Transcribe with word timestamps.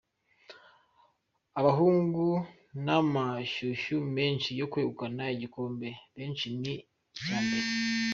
Abahungu 1.59 2.25
n’amashyushyu 2.85 3.97
menshi 4.15 4.49
yo 4.59 4.65
kwegukana 4.71 5.23
igikombe, 5.35 5.89
benshi 6.15 6.47
ni 6.61 6.73
icya 7.17 7.37
mbere. 7.45 7.67